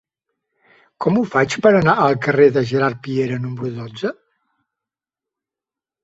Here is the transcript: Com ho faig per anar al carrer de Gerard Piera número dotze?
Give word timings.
Com 1.03 1.17
ho 1.19 1.25
faig 1.33 1.57
per 1.65 1.71
anar 1.79 1.93
al 2.05 2.15
carrer 2.23 2.47
de 2.55 2.63
Gerard 2.71 2.97
Piera 3.07 3.37
número 3.43 3.69
dotze? 3.75 4.11